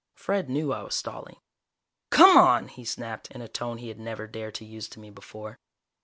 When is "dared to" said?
4.25-4.65